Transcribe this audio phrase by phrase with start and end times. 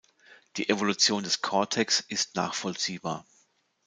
[0.57, 3.23] Die Evolution des Cortex ist nachvollziehbar.